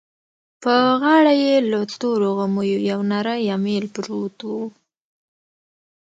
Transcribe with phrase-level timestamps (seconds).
[0.63, 4.49] په غاړه يې له تورو غميو يو نری اميل پروت و.